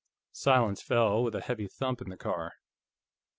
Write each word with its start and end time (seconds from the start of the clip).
Silence 0.33 0.81
fell 0.81 1.21
with 1.21 1.35
a 1.35 1.41
heavy 1.41 1.67
thump 1.67 2.01
in 2.01 2.09
the 2.09 2.17
car. 2.17 2.53